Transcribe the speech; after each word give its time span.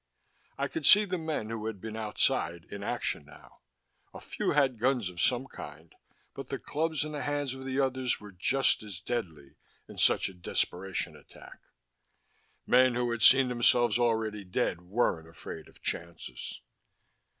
I 0.57 0.67
could 0.67 0.87
see 0.87 1.05
the 1.05 1.19
men 1.19 1.51
who 1.51 1.67
had 1.67 1.79
been 1.79 1.95
outside 1.95 2.65
in 2.71 2.81
action 2.81 3.23
now. 3.23 3.59
A 4.15 4.19
few 4.19 4.53
had 4.53 4.79
guns 4.79 5.09
of 5.09 5.21
some 5.21 5.45
kind, 5.45 5.93
but 6.33 6.49
the 6.49 6.57
clubs 6.57 7.03
in 7.03 7.11
the 7.11 7.21
hands 7.21 7.53
of 7.53 7.65
the 7.65 7.79
others 7.79 8.19
were 8.19 8.31
just 8.31 8.81
as 8.81 8.99
deadly 8.99 9.57
in 9.87 9.99
such 9.99 10.27
a 10.27 10.33
desperation 10.33 11.15
attack; 11.15 11.59
men 12.65 12.95
who 12.95 13.11
had 13.11 13.21
seen 13.21 13.47
themselves 13.47 13.99
already 13.99 14.43
dead 14.43 14.81
weren't 14.81 15.27
afraid 15.29 15.67
of 15.67 15.83
chances. 15.83 16.61